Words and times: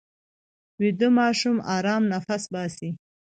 ویده 0.81 1.07
ماشوم 1.17 1.57
ارام 1.77 2.03
نفس 2.13 2.43
باسي 2.53 2.89